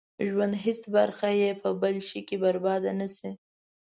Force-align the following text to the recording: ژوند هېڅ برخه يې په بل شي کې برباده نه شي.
ژوند 0.29 0.53
هېڅ 0.63 0.81
برخه 0.95 1.29
يې 1.41 1.49
په 1.61 1.69
بل 1.81 1.95
شي 2.07 2.19
کې 2.27 2.35
برباده 2.43 2.91
نه 2.99 3.07
شي. 3.15 3.31